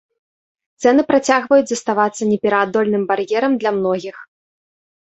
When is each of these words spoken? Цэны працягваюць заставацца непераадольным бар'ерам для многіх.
Цэны 0.83 1.01
працягваюць 1.11 1.67
заставацца 1.73 2.21
непераадольным 2.33 3.07
бар'ерам 3.13 3.53
для 3.63 3.71
многіх. 3.79 4.17